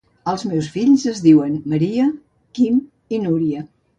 [0.31, 2.09] Els meus fills es diuen Maria,
[2.59, 2.83] Quim
[3.19, 3.65] i Núria.